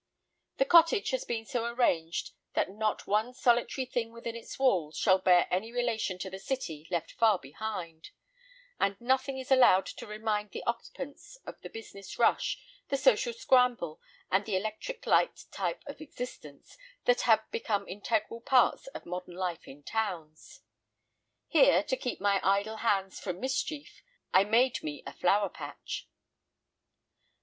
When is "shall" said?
4.97-5.19